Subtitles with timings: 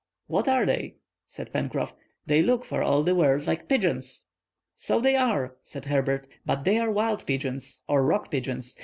[0.25, 0.95] "What are they?"
[1.27, 1.93] said Pencroff.
[2.25, 4.25] "They look for all the world like pigeons."
[4.75, 8.75] "So they are," said Herbert, "but they are wild pigeons, or rock pigeons."